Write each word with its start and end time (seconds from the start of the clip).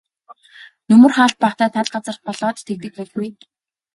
Нөмөр 0.91 1.11
хаалт 1.17 1.37
багатай 1.43 1.69
тал 1.75 1.87
газар 1.95 2.17
болоод 2.25 2.57
тэгдэг 2.67 2.91
байлгүй. 2.97 3.29